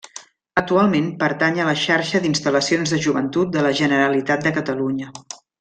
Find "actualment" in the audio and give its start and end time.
0.61-1.11